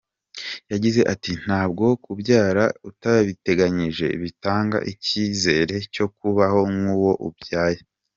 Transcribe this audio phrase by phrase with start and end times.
[0.71, 7.79] Yagize ati “Ntabwo kubyara utabiteganyije bitanga icyizere cyo kubaho k’uwo ubyaye.